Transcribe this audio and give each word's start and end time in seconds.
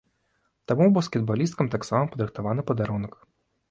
Таму 0.71 0.87
баскетбалісткам 0.95 1.71
таксама 1.77 2.11
падрыхтаваны 2.17 2.61
падарунак. 2.71 3.13